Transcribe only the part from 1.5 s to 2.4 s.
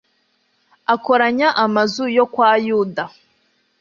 amazu yo